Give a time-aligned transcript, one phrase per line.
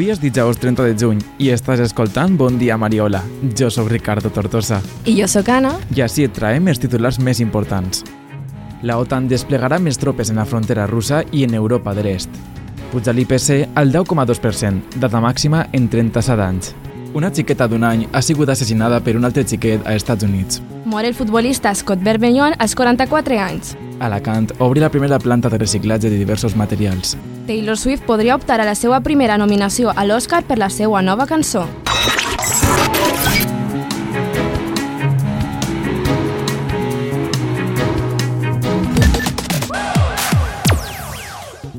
[0.00, 3.18] Avui és dijous 30 de juny i estàs escoltant Bon dia Mariola.
[3.52, 4.78] Jo sóc Ricardo Tortosa.
[5.04, 5.74] I jo sóc Anna.
[5.92, 8.00] I així et traem els titulars més importants.
[8.80, 12.40] La OTAN desplegarà més tropes en la frontera russa i en Europa de l'Est.
[12.94, 16.72] Puja l'IPC al 10,2%, data màxima en 37 anys.
[17.12, 20.64] Una xiqueta d'un any ha sigut assassinada per un altre xiquet a Estats Units.
[20.86, 23.76] Mor el futbolista Scott Berbellon als 44 anys.
[24.00, 27.16] Alacant obri la primera planta de reciclatge de diversos materials.
[27.46, 31.28] Taylor Swift podria optar a la seva primera nominació a l'Oscar per la seva nova
[31.28, 31.66] cançó.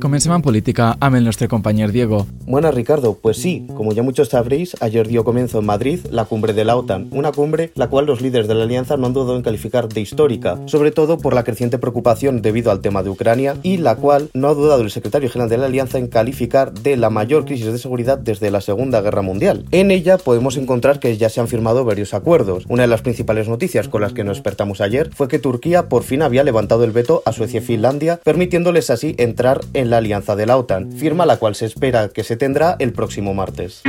[0.00, 2.26] Comencem en política amb el nostre compañero Diego.
[2.46, 6.54] Buenas Ricardo, pues sí, como ya muchos sabréis, ayer dio comienzo en Madrid la cumbre
[6.54, 9.36] de la OTAN, una cumbre la cual los líderes de la alianza no han dudado
[9.36, 13.56] en calificar de histórica, sobre todo por la creciente preocupación debido al tema de Ucrania
[13.62, 16.96] y la cual no ha dudado el secretario general de la alianza en calificar de
[16.96, 19.66] la mayor crisis de seguridad desde la Segunda Guerra Mundial.
[19.70, 22.64] En ella podemos encontrar que ya se han firmado varios acuerdos.
[22.70, 26.04] Una de las principales noticias con las que nos despertamos ayer fue que Turquía por
[26.04, 30.36] fin había levantado el veto a Suecia y Finlandia, permitiéndoles así entrar en la alianza
[30.36, 33.82] de la OTAN, firma la cual se espera que se tendrá el próximo martes.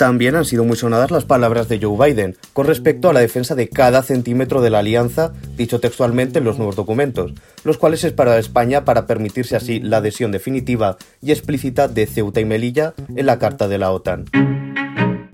[0.00, 3.54] También han sido muy sonadas las palabras de Joe Biden con respecto a la defensa
[3.54, 7.34] de cada centímetro de la alianza, dicho textualmente en los nuevos documentos,
[7.64, 12.40] los cuales es para España para permitirse así la adhesión definitiva y explícita de Ceuta
[12.40, 14.24] y Melilla en la Carta de la OTAN.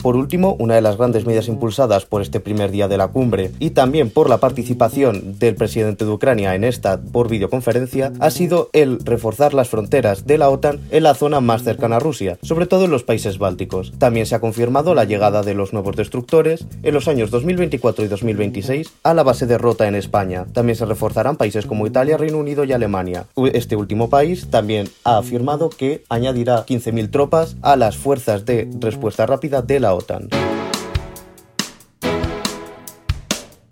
[0.07, 3.51] Por último, una de las grandes medidas impulsadas por este primer día de la cumbre
[3.59, 8.71] y también por la participación del presidente de Ucrania en esta por videoconferencia ha sido
[8.73, 12.67] el reforzar las fronteras de la OTAN en la zona más cercana a Rusia, sobre
[12.67, 13.95] todo en los países bálticos.
[13.99, 18.07] También se ha confirmado la llegada de los nuevos destructores en los años 2024 y
[18.07, 20.47] 2026 a la base de Rota en España.
[20.53, 23.27] También se reforzarán países como Italia, Reino Unido y Alemania.
[23.53, 29.27] Este último país también ha afirmado que añadirá 15.000 tropas a las fuerzas de respuesta
[29.27, 30.29] rápida de la OTAN.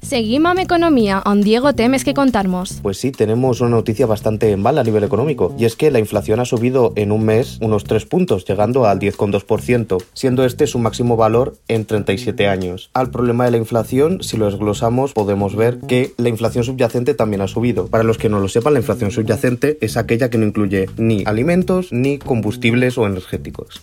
[0.04, 2.74] Seguim amb economia, on Diego té més que contar-nos.
[2.84, 6.40] Pues sí, tenemos una noticia bastante mala a nivel económico, y es que la inflación
[6.40, 11.16] ha subido en un mes unos 3 puntos, llegando al 10,2%, siendo este su máximo
[11.16, 12.90] valor en 37 años.
[12.92, 17.40] Al problema de la inflación, si lo desglosamos, podemos ver que la inflación subyacente también
[17.40, 17.86] ha subido.
[17.86, 21.24] Para los que no lo sepan, la inflación subyacente es aquella que no incluye ni
[21.24, 23.80] alimentos ni combustibles o energéticos.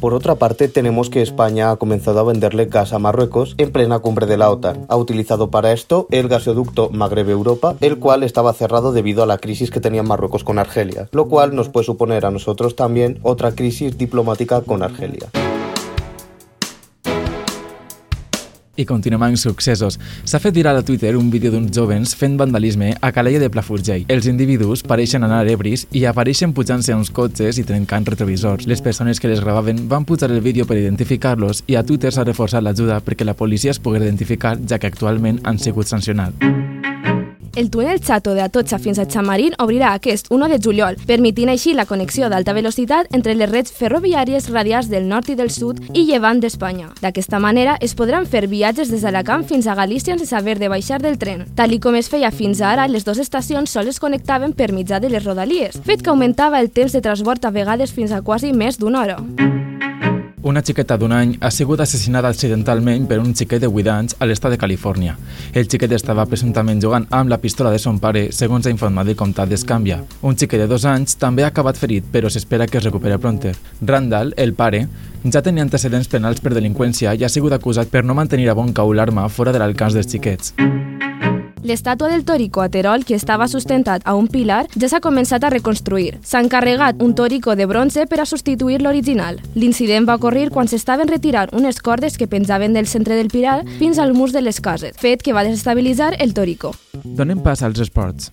[0.00, 3.98] Por otra parte, tenemos que España ha comenzado a venderle gas a Marruecos en plena
[3.98, 4.86] cumbre de la OTAN.
[4.88, 9.70] Ha utilizado para esto el gasoducto Magreb-Europa, el cual estaba cerrado debido a la crisis
[9.70, 13.98] que tenía Marruecos con Argelia, lo cual nos puede suponer a nosotros también otra crisis
[13.98, 15.28] diplomática con Argelia.
[18.80, 19.98] I continuem amb successos.
[20.24, 24.06] S'ha fet viral a Twitter un vídeo d'uns jovens fent vandalisme a Calella de Plafurgell.
[24.08, 28.66] Els individus pareixen anar ebris i apareixen pujant-se a uns cotxes i trencant retrovisors.
[28.70, 32.24] Les persones que les gravaven van pujar el vídeo per identificar-los i a Twitter s'ha
[32.24, 36.89] reforçat l'ajuda perquè la policia es pogués identificar, ja que actualment han sigut sancionats.
[37.56, 41.72] El túnel Chato de Atocha fins a Chamarín obrirà aquest 1 de juliol, permitint així
[41.74, 46.04] la connexió d'alta velocitat entre les reds ferroviàries radials del nord i del sud i
[46.06, 46.92] llevant d'Espanya.
[47.02, 51.00] D'aquesta manera es podran fer viatges des d'Alacant fins a Galícia sense haver de baixar
[51.02, 51.44] del tren.
[51.56, 55.00] Tal i com es feia fins ara, les dues estacions sols es connectaven per mitjà
[55.00, 58.54] de les rodalies, fet que augmentava el temps de transport a vegades fins a quasi
[58.54, 59.69] més d'una hora.
[60.42, 64.24] Una xiqueta d'un any ha sigut assassinada accidentalment per un xiquet de 8 anys a
[64.24, 65.18] l'estat de Califòrnia.
[65.52, 69.18] El xiquet estava presumptament jugant amb la pistola de son pare, segons ha informat el
[69.20, 70.00] comtat d'Escàmbia.
[70.22, 73.52] Un xiquet de dos anys també ha acabat ferit, però s'espera que es recuperi pronter.
[73.82, 74.86] Randall, el pare,
[75.28, 78.72] ja tenia antecedents penals per delinqüència i ha sigut acusat per no mantenir a bon
[78.72, 80.54] cau l'arma fora de l'alcance dels xiquets.
[81.62, 85.50] L'estàtua del Torico a Terol, que estava sustentat a un pilar, ja s'ha començat a
[85.52, 86.16] reconstruir.
[86.24, 89.40] S'ha encarregat un Torico de bronze per a substituir l'original.
[89.54, 93.98] L'incident va ocorrir quan s'estaven retirant unes cordes que penjaven del centre del pilar fins
[93.98, 96.72] al mur de les cases, fet que va desestabilitzar el Torico.
[97.04, 98.32] Donem pas als esports.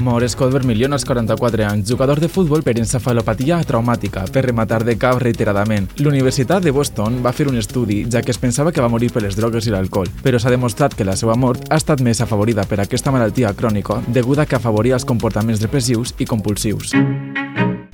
[0.00, 4.96] Mor Scott Vermilion als 44 anys, jugador de futbol per encefalopatia traumàtica, per rematar de
[4.98, 5.88] cap reiteradament.
[5.98, 9.22] L'Universitat de Boston va fer un estudi, ja que es pensava que va morir per
[9.22, 12.66] les drogues i l'alcohol, però s'ha demostrat que la seva mort ha estat més afavorida
[12.68, 16.96] per aquesta malaltia crònica deguda que afavoria els comportaments depressius i compulsius.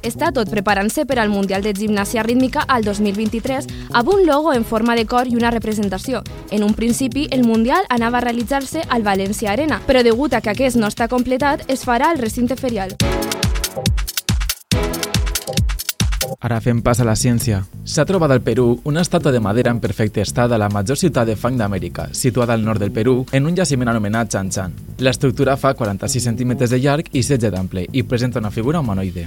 [0.09, 4.65] Està tot preparant-se per al Mundial de Gimnàsia Rítmica al 2023 amb un logo en
[4.65, 6.23] forma de cor i una representació.
[6.51, 10.55] En un principi, el Mundial anava a realitzar-se al València Arena, però degut a que
[10.55, 12.97] aquest no està completat, es farà al recinte ferial.
[16.41, 17.65] Ara fem pas a la ciència.
[17.85, 21.29] S'ha trobat al Perú una estàtua de madera en perfecte estat a la major ciutat
[21.29, 24.81] de fang d'Amèrica, situada al nord del Perú, en un jaciment anomenat Chan Chan.
[25.05, 29.27] L'estructura fa 46 centímetres de llarg i 16 d'ample i presenta una figura humanoide.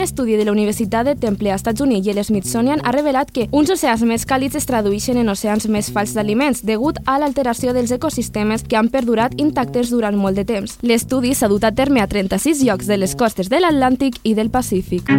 [0.00, 3.50] Un estudi de la Universitat de Temple als Estats Units i l'Smithsonian ha revelat que
[3.52, 7.92] uns oceans més càlids es tradueixen en oceans més falsos d'aliments degut a l'alteració dels
[7.98, 10.78] ecosistemes que han perdurat intactes durant molt de temps.
[10.80, 14.48] L'estudi s'ha dut a terme a 36 llocs de les costes de l'Atlàntic i del
[14.48, 15.12] Pacífic.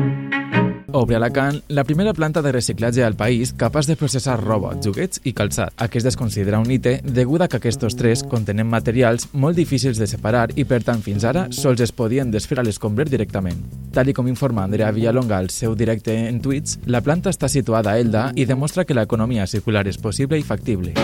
[0.93, 5.21] Obre a Alacant la primera planta de reciclatge al país capaç de processar roba, joguets
[5.23, 5.71] i calçat.
[5.79, 10.07] Aquest es considera un ITE degut a que aquests tres contenen materials molt difícils de
[10.07, 13.63] separar i per tant fins ara sols es podien desfer a l'escombrer directament.
[13.95, 17.99] Tal com informa Andrea Villalonga al seu directe en Twitch, la planta està situada a
[17.99, 20.95] Elda i demostra que l'economia circular és possible i factible.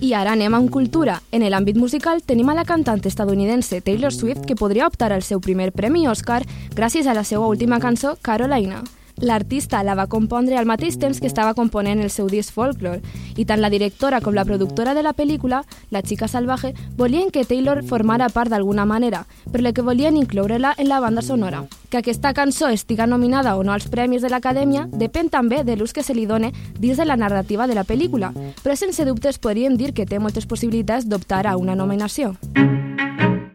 [0.00, 1.18] I ara anem amb cultura.
[1.30, 5.42] En l'àmbit musical tenim a la cantant estadounidense Taylor Swift que podria optar al seu
[5.44, 6.40] primer premi Oscar
[6.72, 8.80] gràcies a la seva última cançó Carolina.
[9.20, 13.02] L'artista la va compondre al mateix temps que estava component el seu disc Folklore,
[13.36, 17.44] i tant la directora com la productora de la pel·lícula, La xica salvaje, volien que
[17.44, 21.64] Taylor formara part d'alguna manera, per lo que volien incloure-la en la banda sonora.
[21.90, 25.92] Que aquesta cançó estiga nominada o no als premis de l'Acadèmia depèn també de l'ús
[25.92, 28.32] que se li done dins de la narrativa de la pel·lícula,
[28.62, 32.36] però sense dubtes podríem dir que té moltes possibilitats d'optar a una nominació.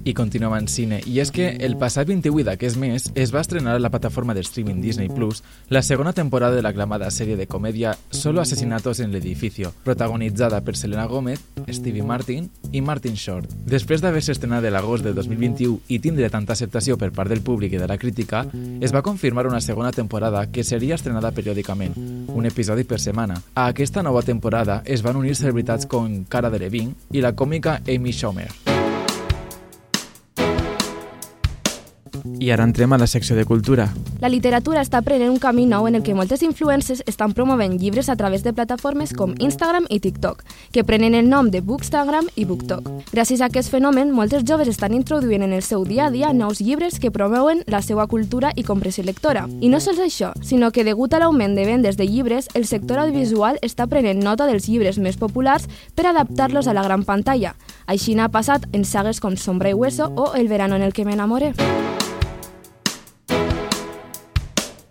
[0.05, 3.73] I continuem en cine, i és que el passat 28 d'aquest mes es va estrenar
[3.73, 5.41] a la plataforma de streaming Disney Plus
[5.73, 11.07] la segona temporada de l'aclamada sèrie de comèdia Solo asesinatos en l'edificio, protagonitzada per Selena
[11.09, 11.41] Gómez,
[11.73, 13.49] Stevie Martin i Martin Short.
[13.65, 17.73] Després d'haver-se estrenat de l'agost de 2021 i tindre tanta acceptació per part del públic
[17.73, 18.45] i de la crítica,
[18.85, 21.97] es va confirmar una segona temporada que seria estrenada periòdicament,
[22.29, 23.41] un episodi per setmana.
[23.55, 28.13] A aquesta nova temporada es van unir celebritats com Cara Delevingne i la còmica Amy
[28.13, 28.74] Schumer.
[32.39, 33.89] I ara entrem a la secció de cultura.
[34.21, 38.09] La literatura està prenent un camí nou en el que moltes influencers estan promovent llibres
[38.09, 42.45] a través de plataformes com Instagram i TikTok, que prenen el nom de Bookstagram i
[42.45, 42.89] BookTok.
[43.11, 46.61] Gràcies a aquest fenomen, moltes joves estan introduint en el seu dia a dia nous
[46.61, 49.47] llibres que promouen la seva cultura i compressió lectora.
[49.61, 52.99] I no sols això, sinó que degut a l'augment de vendes de llibres, el sector
[52.99, 57.55] audiovisual està prenent nota dels llibres més populars per adaptar-los a la gran pantalla.
[57.85, 61.05] Així n'ha passat en sagues com Sombra i Hueso o El verano en el que
[61.05, 61.53] me enamoré.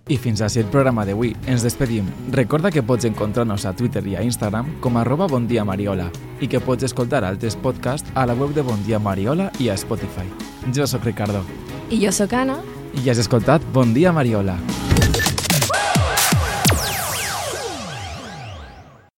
[0.04, 1.32] I fins així el programa d'avui.
[1.48, 2.10] Ens despedim.
[2.34, 6.10] Recorda que pots encontrar-nos a Twitter i a Instagram com arroba bondiamariola
[6.44, 9.78] i que pots escoltar altres podcasts a la web de Bon Dia Mariola i a
[9.80, 10.28] Spotify.
[10.76, 11.44] Jo sóc Ricardo.
[11.88, 12.60] I jo sóc Anna.
[12.94, 14.58] I has escoltat Bon Dia Mariola.